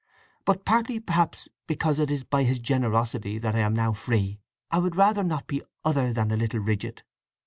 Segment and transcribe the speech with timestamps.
[0.45, 4.39] But partly, perhaps, because it is by his generosity that I am now free,
[4.71, 7.03] I would rather not be other than a little rigid.